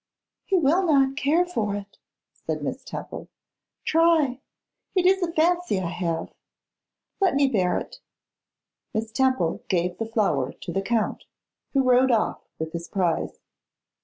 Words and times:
'He 0.45 0.55
will 0.57 0.81
not 0.81 1.15
care 1.15 1.45
for 1.45 1.75
it,' 1.75 1.99
said 2.33 2.63
Miss 2.63 2.83
Temple. 2.83 3.29
'Try. 3.85 4.41
It 4.95 5.05
is 5.05 5.21
a 5.21 5.31
fancy 5.31 5.77
I 5.79 5.89
have. 5.91 6.33
Let 7.19 7.35
me 7.35 7.47
bear 7.47 7.77
it.' 7.77 7.99
Miss 8.95 9.11
Temple 9.11 9.63
gave 9.67 9.99
the 9.99 10.07
flower 10.09 10.53
to 10.53 10.71
the 10.73 10.81
Count, 10.81 11.25
who 11.73 11.83
rode 11.83 12.09
off 12.09 12.41
with 12.57 12.73
his 12.73 12.87
prize. 12.87 13.41